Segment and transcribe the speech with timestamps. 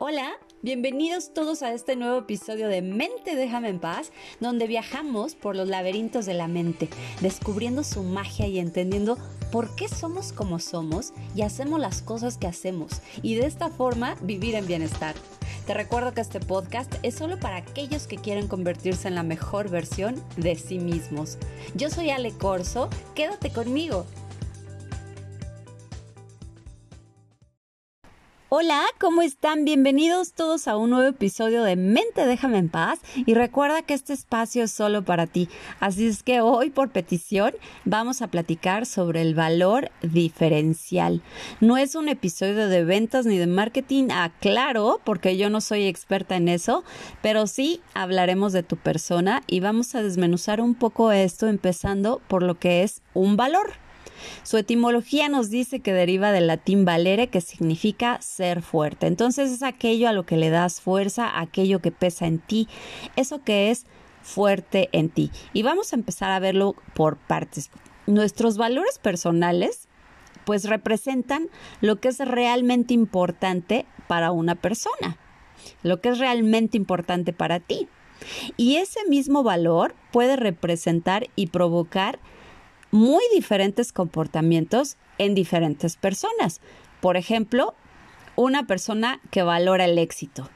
[0.00, 0.30] Hola,
[0.62, 5.66] bienvenidos todos a este nuevo episodio de Mente Déjame en Paz, donde viajamos por los
[5.66, 6.88] laberintos de la mente,
[7.20, 9.18] descubriendo su magia y entendiendo
[9.50, 14.14] por qué somos como somos y hacemos las cosas que hacemos, y de esta forma
[14.22, 15.16] vivir en bienestar.
[15.66, 19.68] Te recuerdo que este podcast es solo para aquellos que quieren convertirse en la mejor
[19.68, 21.38] versión de sí mismos.
[21.74, 24.06] Yo soy Ale Corso, quédate conmigo.
[28.50, 29.66] Hola, ¿cómo están?
[29.66, 34.14] Bienvenidos todos a un nuevo episodio de Mente Déjame en paz y recuerda que este
[34.14, 35.50] espacio es solo para ti.
[35.80, 37.52] Así es que hoy por petición
[37.84, 41.20] vamos a platicar sobre el valor diferencial.
[41.60, 46.36] No es un episodio de ventas ni de marketing, aclaro, porque yo no soy experta
[46.36, 46.84] en eso,
[47.20, 52.42] pero sí hablaremos de tu persona y vamos a desmenuzar un poco esto empezando por
[52.42, 53.74] lo que es un valor.
[54.42, 59.06] Su etimología nos dice que deriva del latín valere, que significa ser fuerte.
[59.06, 62.68] Entonces es aquello a lo que le das fuerza, aquello que pesa en ti,
[63.16, 63.86] eso que es
[64.22, 65.30] fuerte en ti.
[65.52, 67.70] Y vamos a empezar a verlo por partes.
[68.06, 69.88] Nuestros valores personales
[70.44, 71.48] pues representan
[71.82, 75.18] lo que es realmente importante para una persona,
[75.82, 77.86] lo que es realmente importante para ti.
[78.56, 82.18] Y ese mismo valor puede representar y provocar
[82.90, 86.60] muy diferentes comportamientos en diferentes personas.
[87.00, 87.74] Por ejemplo,
[88.36, 90.48] una persona que valora el éxito.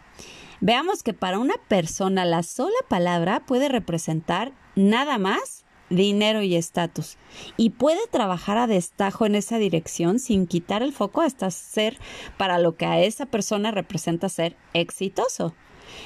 [0.60, 7.16] Veamos que para una persona la sola palabra puede representar nada más dinero y estatus
[7.56, 11.98] y puede trabajar a destajo en esa dirección sin quitar el foco hasta ser
[12.38, 15.54] para lo que a esa persona representa ser exitoso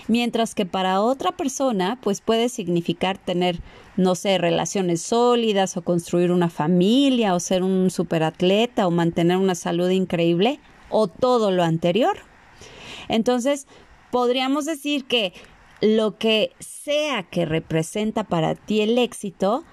[0.08, 3.60] mientras que para otra persona pues puede significar tener,
[3.96, 9.54] no sé, relaciones sólidas o construir una familia o ser un superatleta o mantener una
[9.54, 12.19] salud increíble o todo lo anterior.
[13.08, 13.66] Entonces,
[14.10, 15.32] podríamos decir que
[15.80, 19.64] lo que sea que representa para ti el éxito,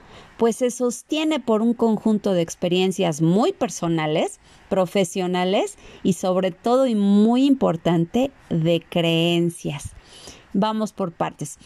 [0.43, 6.95] pues se sostiene por un conjunto de experiencias muy personales, profesionales y sobre todo y
[6.95, 9.91] muy importante de creencias.
[10.51, 11.59] Vamos por partes.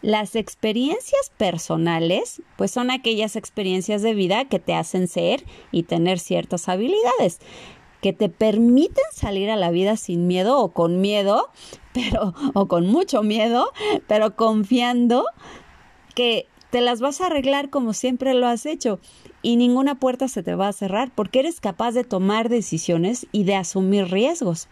[0.00, 6.20] Las experiencias personales, pues son aquellas experiencias de vida que te hacen ser y tener
[6.20, 7.40] ciertas habilidades,
[8.00, 11.48] que te permiten salir a la vida sin miedo o con miedo,
[11.92, 13.72] pero o con mucho miedo,
[14.06, 15.26] pero confiando
[16.14, 18.98] que te las vas a arreglar como siempre lo has hecho
[19.42, 23.44] y ninguna puerta se te va a cerrar porque eres capaz de tomar decisiones y
[23.44, 24.66] de asumir riesgos.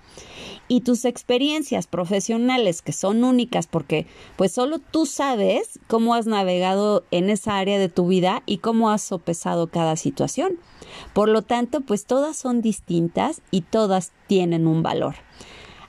[0.66, 7.04] Y tus experiencias profesionales que son únicas porque pues solo tú sabes cómo has navegado
[7.12, 10.58] en esa área de tu vida y cómo has sopesado cada situación.
[11.12, 15.14] Por lo tanto, pues todas son distintas y todas tienen un valor.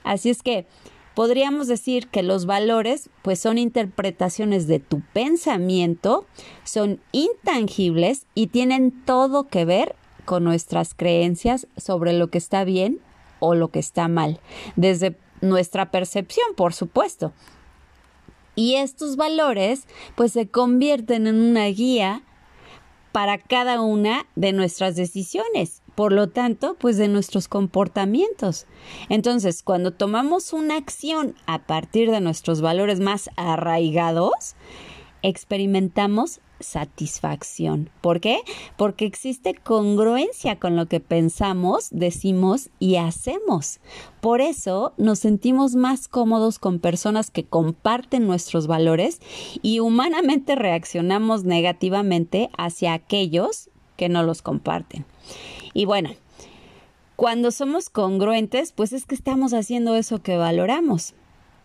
[0.04, 0.68] Así es que
[1.14, 6.26] Podríamos decir que los valores pues son interpretaciones de tu pensamiento,
[6.64, 12.98] son intangibles y tienen todo que ver con nuestras creencias sobre lo que está bien
[13.38, 14.40] o lo que está mal,
[14.74, 17.32] desde nuestra percepción, por supuesto.
[18.56, 19.86] Y estos valores
[20.16, 22.22] pues se convierten en una guía
[23.14, 28.66] para cada una de nuestras decisiones por lo tanto, pues de nuestros comportamientos.
[29.08, 34.56] Entonces, cuando tomamos una acción a partir de nuestros valores más arraigados,
[35.24, 37.90] experimentamos satisfacción.
[38.02, 38.40] ¿Por qué?
[38.76, 43.80] Porque existe congruencia con lo que pensamos, decimos y hacemos.
[44.20, 49.20] Por eso nos sentimos más cómodos con personas que comparten nuestros valores
[49.62, 55.06] y humanamente reaccionamos negativamente hacia aquellos que no los comparten.
[55.72, 56.10] Y bueno,
[57.16, 61.14] cuando somos congruentes, pues es que estamos haciendo eso que valoramos.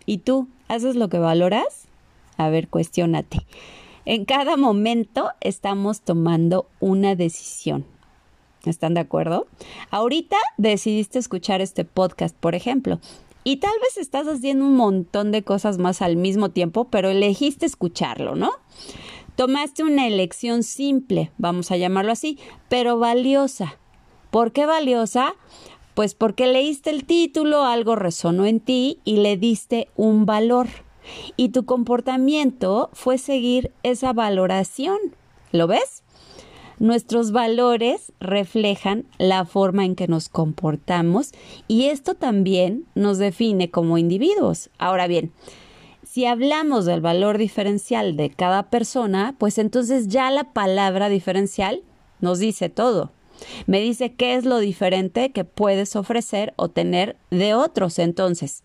[0.06, 1.89] ¿Y tú haces lo que valoras?
[2.40, 3.46] A ver, cuestiónate.
[4.06, 7.86] En cada momento estamos tomando una decisión.
[8.66, 9.46] ¿Están de acuerdo?
[9.92, 13.02] Ahorita decidiste escuchar este podcast, por ejemplo,
[13.44, 17.66] y tal vez estás haciendo un montón de cosas más al mismo tiempo, pero elegiste
[17.66, 18.52] escucharlo, ¿no?
[19.36, 22.40] Tomaste una elección simple, vamos a llamarlo así,
[22.70, 23.78] pero valiosa.
[24.32, 25.36] ¿Por qué valiosa?
[25.94, 30.70] Pues porque leíste el título, algo resonó en ti y le diste un valor.
[31.38, 34.98] Y tu comportamiento fue seguir esa valoración.
[35.52, 36.04] ¿Lo ves?
[36.80, 41.32] Nuestros valores reflejan la forma en que nos comportamos
[41.68, 44.70] y esto también nos define como individuos.
[44.78, 45.34] Ahora bien,
[46.10, 51.84] si hablamos del valor diferencial de cada persona, pues entonces ya la palabra diferencial
[52.22, 53.12] nos dice todo.
[53.68, 58.00] Me dice qué es lo diferente que puedes ofrecer o tener de otros.
[58.00, 58.64] Entonces,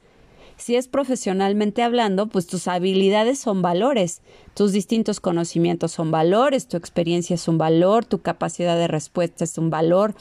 [0.56, 4.22] Si es profesionalmente hablando, pues tus habilidades son valores,
[4.54, 9.58] tus distintos conocimientos son valores, tu experiencia es un valor, tu capacidad de respuesta es
[9.58, 10.14] un valor,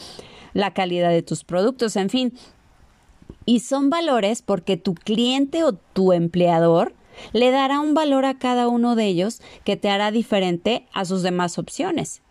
[0.53, 2.33] la calidad de tus productos, en fin.
[3.45, 6.93] Y son valores porque tu cliente o tu empleador
[7.31, 11.21] le dará un valor a cada uno de ellos que te hará diferente a sus
[11.21, 12.21] demás opciones.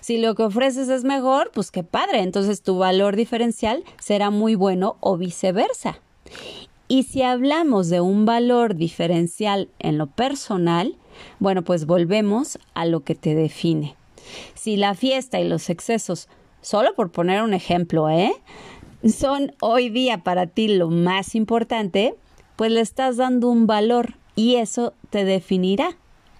[0.00, 4.54] Si lo que ofreces es mejor, pues qué padre, entonces tu valor diferencial será muy
[4.54, 6.00] bueno o viceversa.
[6.88, 10.96] Y si hablamos de un valor diferencial en lo personal,
[11.38, 13.94] bueno, pues volvemos a lo que te define.
[14.54, 16.28] Si la fiesta y los excesos,
[16.62, 18.32] solo por poner un ejemplo, ¿eh?
[19.06, 22.14] son hoy día para ti lo más importante,
[22.56, 25.96] pues le estás dando un valor y eso te definirá.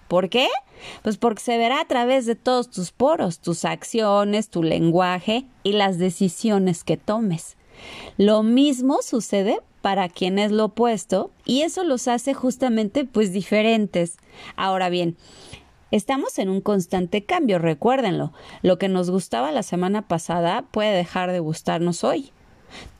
[0.07, 0.47] ¿Por qué?
[1.03, 5.73] Pues porque se verá a través de todos tus poros, tus acciones, tu lenguaje y
[5.73, 7.55] las decisiones que tomes.
[8.17, 14.17] Lo mismo sucede para quien es lo opuesto y eso los hace justamente pues diferentes.
[14.55, 15.17] Ahora bien,
[15.91, 18.31] Estamos en un constante cambio, recuérdenlo.
[18.61, 22.31] Lo que nos gustaba la semana pasada puede dejar de gustarnos hoy.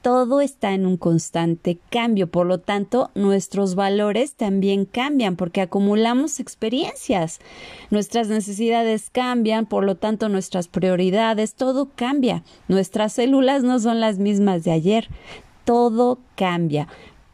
[0.01, 6.39] Todo está en un constante cambio, por lo tanto, nuestros valores también cambian porque acumulamos
[6.39, 7.39] experiencias.
[7.89, 12.43] Nuestras necesidades cambian, por lo tanto, nuestras prioridades, todo cambia.
[12.67, 15.09] Nuestras células no son las mismas de ayer.
[15.65, 16.87] Todo cambia.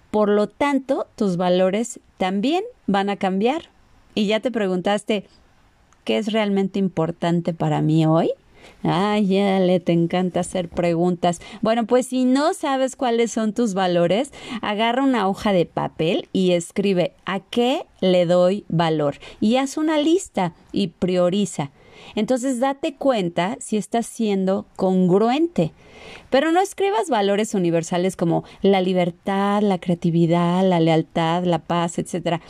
[0.09, 3.69] Por lo tanto, tus valores también van a cambiar.
[4.15, 5.25] Y ya te preguntaste,
[6.03, 8.31] ¿qué es realmente importante para mí hoy?
[8.83, 11.41] Ay, ya le te encanta hacer preguntas.
[11.61, 14.31] Bueno, pues si no sabes cuáles son tus valores,
[14.61, 19.97] agarra una hoja de papel y escribe a qué le doy valor y haz una
[19.97, 21.71] lista y prioriza.
[22.15, 25.71] Entonces date cuenta si estás siendo congruente.
[26.29, 32.41] Pero no escribas valores universales como la libertad, la creatividad, la lealtad, la paz, etcétera.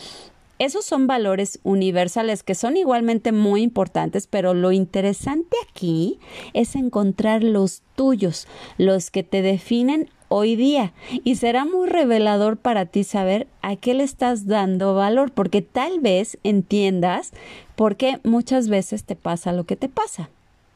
[0.57, 6.19] Esos son valores universales que son igualmente muy importantes, pero lo interesante aquí
[6.53, 8.47] es encontrar los tuyos,
[8.77, 10.93] los que te definen hoy día.
[11.25, 15.99] Y será muy revelador para ti saber a qué le estás dando valor, porque tal
[15.99, 17.31] vez entiendas
[17.75, 20.29] por qué muchas veces te pasa lo que te pasa.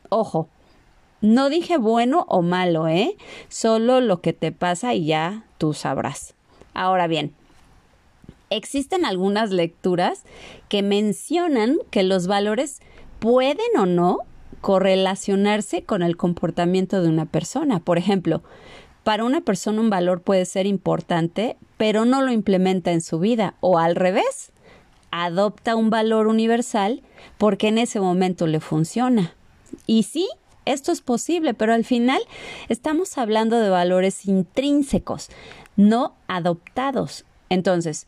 [0.09, 0.49] Ojo,
[1.21, 3.15] no dije bueno o malo, ¿eh?
[3.47, 6.33] Solo lo que te pasa y ya tú sabrás.
[6.73, 7.33] Ahora bien,
[8.49, 10.23] existen algunas lecturas
[10.67, 12.79] que mencionan que los valores
[13.19, 14.19] pueden o no
[14.61, 17.79] correlacionarse con el comportamiento de una persona.
[17.79, 18.43] Por ejemplo,
[19.03, 23.55] para una persona un valor puede ser importante, pero no lo implementa en su vida,
[23.61, 24.51] o al revés,
[25.11, 27.01] adopta un valor universal
[27.37, 29.33] porque en ese momento le funciona.
[29.87, 30.27] Y sí,
[30.65, 32.21] esto es posible, pero al final
[32.67, 35.29] estamos hablando de valores intrínsecos,
[35.75, 37.25] no adoptados.
[37.49, 38.07] Entonces,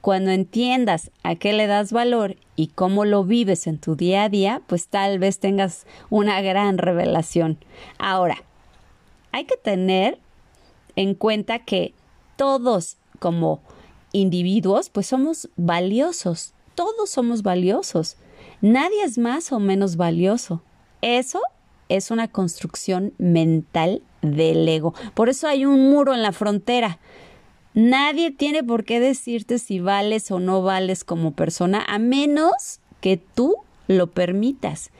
[0.00, 4.28] cuando entiendas a qué le das valor y cómo lo vives en tu día a
[4.28, 7.58] día, pues tal vez tengas una gran revelación.
[7.98, 8.36] Ahora,
[9.32, 10.18] hay que tener
[10.96, 11.94] en cuenta que
[12.36, 13.60] todos como
[14.12, 16.54] individuos, pues somos valiosos.
[16.74, 18.16] Todos somos valiosos.
[18.60, 20.62] Nadie es más o menos valioso.
[21.02, 21.40] Eso
[21.88, 24.94] es una construcción mental del ego.
[25.14, 26.98] Por eso hay un muro en la frontera.
[27.78, 33.18] Nadie tiene por qué decirte si vales o no vales como persona a menos que
[33.18, 33.54] tú
[33.86, 34.90] lo permitas.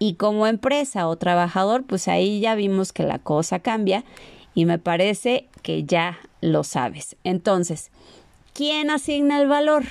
[0.00, 4.02] Y como empresa o trabajador, pues ahí ya vimos que la cosa cambia
[4.56, 7.14] y me parece que ya lo sabes.
[7.22, 7.92] Entonces,
[8.54, 9.84] ¿quién asigna el valor?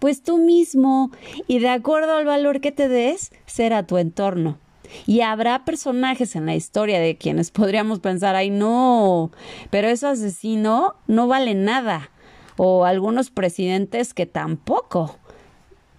[0.00, 1.12] Pues tú mismo
[1.48, 4.58] y de acuerdo al valor que te des, será tu entorno.
[5.06, 9.30] Y habrá personajes en la historia de quienes podríamos pensar, ay no,
[9.70, 12.10] pero ese asesino no vale nada.
[12.56, 15.16] O algunos presidentes que tampoco.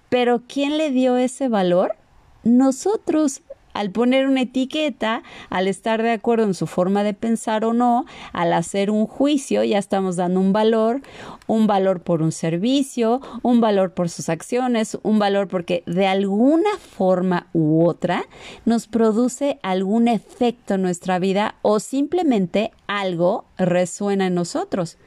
[0.09, 1.95] Pero ¿quién le dio ese valor?
[2.43, 3.41] Nosotros,
[3.73, 8.05] al poner una etiqueta, al estar de acuerdo en su forma de pensar o no,
[8.31, 11.01] al hacer un juicio, ya estamos dando un valor,
[11.47, 16.77] un valor por un servicio, un valor por sus acciones, un valor porque de alguna
[16.77, 18.25] forma u otra
[18.65, 24.97] nos produce algún efecto en nuestra vida o simplemente algo resuena en nosotros.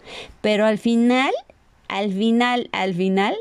[0.41, 1.33] Pero al final,
[1.89, 3.37] al final, al final,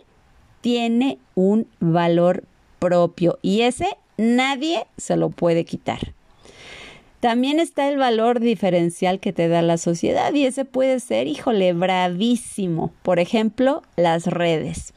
[0.62, 2.44] tiene un valor
[2.79, 6.13] propio y ese Nadie se lo puede quitar.
[7.19, 11.74] También está el valor diferencial que te da la sociedad y ese puede ser, híjole,
[11.74, 12.93] bravísimo.
[13.01, 14.93] Por ejemplo, las redes.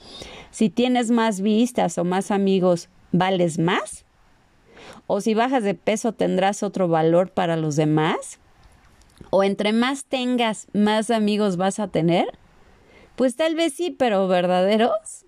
[0.51, 4.05] Si tienes más vistas o más amigos, ¿vales más?
[5.07, 8.39] ¿O si bajas de peso tendrás otro valor para los demás?
[9.31, 12.27] ¿O entre más tengas, más amigos vas a tener?
[13.17, 15.25] Pues tal vez sí, pero verdaderos.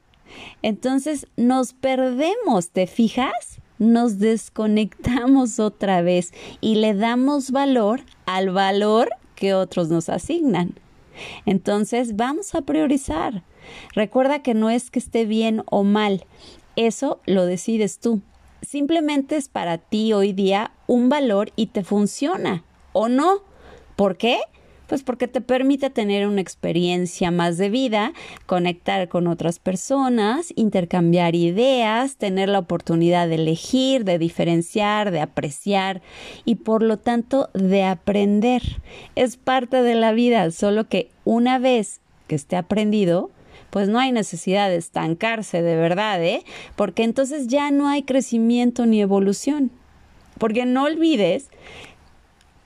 [0.63, 3.61] Entonces nos perdemos, ¿te fijas?
[3.81, 10.75] Nos desconectamos otra vez y le damos valor al valor que otros nos asignan.
[11.47, 13.43] Entonces vamos a priorizar.
[13.95, 16.27] Recuerda que no es que esté bien o mal,
[16.77, 18.21] eso lo decides tú.
[18.63, 23.43] Simplemente es para ti hoy día un valor y te funciona o no.
[23.97, 24.41] ¿Por qué?
[24.91, 28.13] Pues porque te permite tener una experiencia más de vida,
[28.47, 36.03] conectar con otras personas, intercambiar ideas, tener la oportunidad de elegir, de diferenciar, de apreciar
[36.45, 38.63] y por lo tanto de aprender.
[39.15, 43.31] Es parte de la vida, solo que una vez que esté aprendido,
[43.71, 46.43] pues no hay necesidad de estancarse de verdad, ¿eh?
[46.75, 49.71] Porque entonces ya no hay crecimiento ni evolución.
[50.37, 51.49] Porque no olvides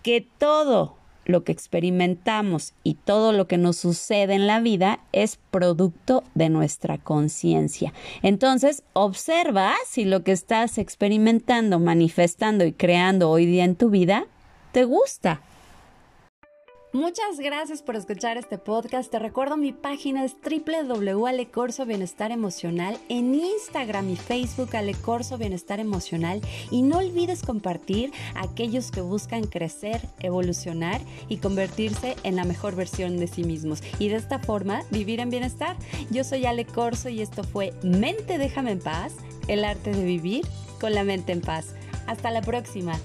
[0.02, 5.38] que todo lo que experimentamos y todo lo que nos sucede en la vida es
[5.50, 7.92] producto de nuestra conciencia.
[8.22, 14.26] Entonces, observa si lo que estás experimentando, manifestando y creando hoy día en tu vida
[14.72, 15.40] te gusta.
[16.94, 19.10] Muchas gracias por escuchar este podcast.
[19.10, 26.40] Te recuerdo mi página es www.alecorso Bienestar Emocional en Instagram y Facebook Alecorso Bienestar Emocional
[26.70, 32.76] y no olvides compartir a aquellos que buscan crecer, evolucionar y convertirse en la mejor
[32.76, 35.76] versión de sí mismos y de esta forma vivir en bienestar.
[36.12, 39.16] Yo soy Ale Corso y esto fue Mente déjame en paz,
[39.48, 40.46] el arte de vivir
[40.80, 41.74] con la mente en paz.
[42.06, 42.96] Hasta la próxima.